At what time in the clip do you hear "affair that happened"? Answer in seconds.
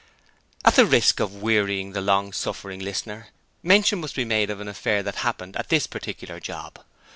4.67-5.55